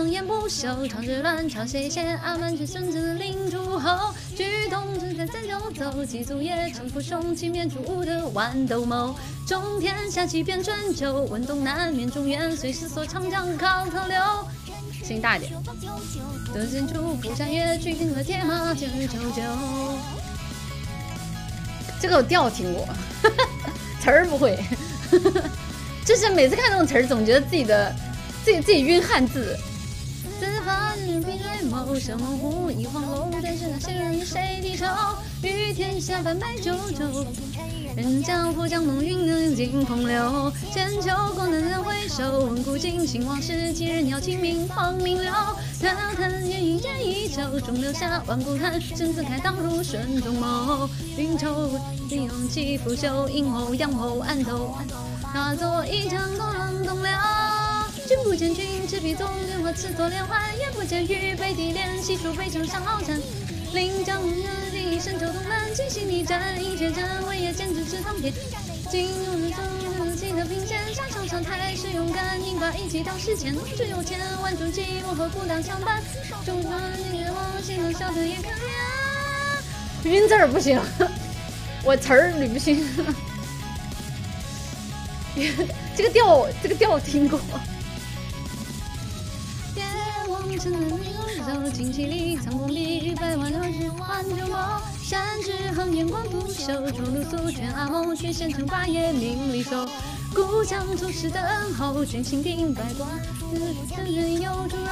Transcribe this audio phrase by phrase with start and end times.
[0.00, 2.16] 我冷眼不休，长着乱朝谁先？
[2.20, 9.14] 阿满是孙子领诸侯，举动正在在走走，祭祖也成父兄，七面朱武的豌豆谋，
[9.46, 14.18] 中天下七变春秋，问东南面中原，随时所长江靠头流。
[15.04, 15.52] 声音大一点。
[16.54, 19.42] 得见出釜山越，军和铁马九九九。
[22.00, 22.88] 这个我调听过，
[24.00, 24.58] 词儿不会。
[26.06, 27.94] 就是每次看这种词儿，总觉得自己的。
[28.42, 29.54] 自己自己晕汉字。
[31.90, 34.86] 四方日平瑞谋，生猛虎一黄龙，但是那些人与谁敌手？
[35.42, 37.26] 与天下半百九州。
[37.96, 45.32] 人江湖将梦云能尽风流，千秋功能人回首，问古今兴亡事，几人鸟清明黄明流。
[45.80, 50.88] 谈谈烟云烟依旧，终留下万古叹，生死开当如顺中谋。
[51.16, 51.70] 运筹
[52.10, 54.76] 英勇气拂袖，阴谋阳谋暗斗，
[55.22, 56.46] 化作一江东
[56.86, 57.10] 东流。
[58.10, 63.16] 君不见君，执笔纵人花，赤 tor 连环；眼不见玉，背地连细数北城上鏖战。
[63.72, 68.34] 临江日地，深仇东南，尽心力战，一决战，伟业剑指赤苍天。
[68.90, 69.62] 金庸的宗，
[70.16, 76.02] 记得平线，沙场上太是勇敢，宁把一骑到世间，只有千万种寂寞和孤单相伴。
[76.44, 76.80] 中华
[77.12, 80.10] 女王，心中笑的也可怜。
[80.10, 80.80] 晕字儿不行，
[81.84, 82.84] 我词儿捋不清。
[85.96, 87.38] 这个调，这个调我听过。
[90.58, 90.96] 城南幽
[91.44, 94.56] 州，旌旗里藏功底，百万流日换旧谋。
[95.02, 99.86] 山之横，眼光不朽，逐鹿素全阿蒙，许仙称霸业名利收。
[100.34, 101.42] 故乡出师等
[101.74, 103.08] 候，军心定百官，
[103.88, 104.90] 此人有重肉。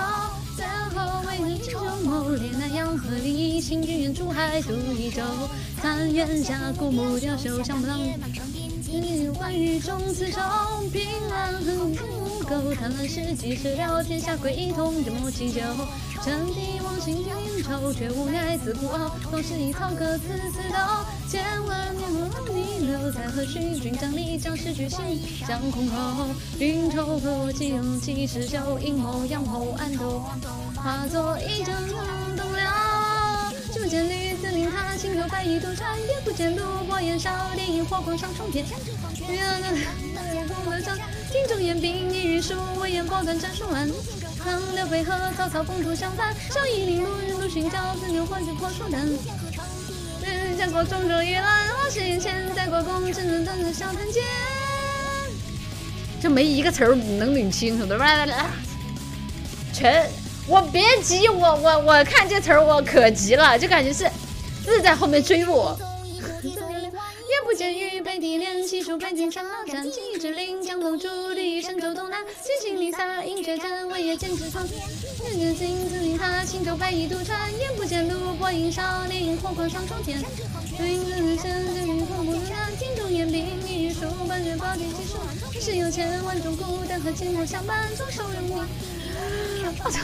[0.57, 5.23] 最后为了锦绣谋，列南洋河里，行军远出海渡一舟。
[5.81, 8.01] 残垣下古木雕绣，香不浪。
[9.39, 10.41] 关羽中此仇，
[10.91, 15.61] 平安横五沟，贪婪时机失了天下归一统，这莫祈求。
[16.25, 19.15] 称帝王心君仇，却无奈自孤傲。
[19.31, 20.79] 总是以草歌词刺斗，
[21.31, 23.79] 千万年后逆流，在何须？
[23.79, 24.99] 军将立将士决心
[25.47, 25.95] 将空口。
[26.59, 30.25] 运筹帷幄，气勇气势秀，阴谋阳谋暗斗，
[30.75, 31.77] 化作一江
[33.69, 33.85] 东流。
[33.85, 38.65] 只见绿子令他轻舟白衣渡船，也不见陆伯言少年火光上冲天。
[39.29, 40.97] 月亮的功德上，
[41.31, 43.89] 听中言兵一日书，威严果断战书案。
[44.43, 49.09] 唐刘备和曹操风土相反，少一领路人陆逊教子牛换取破书单。
[50.57, 54.23] 战过中州一览，花十年前在国公，只能等着小探监。
[56.21, 58.47] 这没一个词儿能捋清楚的，来来来，
[59.73, 60.11] 全。
[60.49, 64.11] 我别急，我我我看这词儿我可急了，就感觉是
[64.65, 65.79] 字在后面追我。
[66.43, 74.81] 眼不见玉，背地连细数北京上鏖战，锦衣之令，江东主力，神州东南，尽心离洒，饮血战，伟业剑指苍天。
[75.23, 80.19] 日日金子令他，轻舟白衣渡船，眼不见陆伯英少年，火光上冲天。
[80.81, 88.63] 云日生，日日恐怖如难，听中雁兵，一日书，半月宝剑技术，世有千万种孤单和寂寞相伴，左手用力。
[89.85, 90.01] 我操！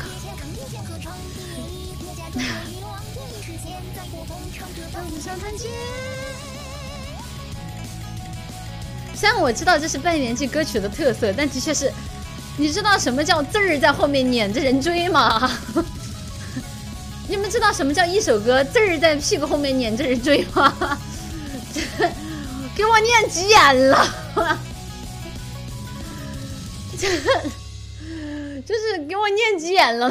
[9.14, 11.92] 虽然我知道这是半年季歌曲的特色，但的确是，
[12.58, 15.50] 你知道什么叫字儿在后面撵着人追吗？
[17.26, 20.98] 你们知道什么叫一首歌字儿在屁股后面撵着人追吗？
[22.76, 24.06] 给我念急眼了！
[28.64, 30.10] 就是给我念急眼了。